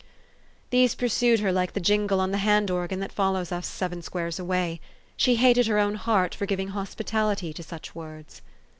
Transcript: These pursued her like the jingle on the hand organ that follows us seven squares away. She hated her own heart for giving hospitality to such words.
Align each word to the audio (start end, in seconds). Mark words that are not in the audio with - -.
These 0.71 0.95
pursued 0.95 1.41
her 1.41 1.51
like 1.51 1.73
the 1.73 1.79
jingle 1.79 2.19
on 2.19 2.31
the 2.31 2.39
hand 2.39 2.71
organ 2.71 3.01
that 3.01 3.11
follows 3.11 3.51
us 3.51 3.67
seven 3.67 4.01
squares 4.01 4.39
away. 4.39 4.81
She 5.15 5.35
hated 5.35 5.67
her 5.67 5.77
own 5.77 5.93
heart 5.93 6.33
for 6.33 6.47
giving 6.47 6.69
hospitality 6.69 7.53
to 7.53 7.61
such 7.61 7.93
words. 7.93 8.41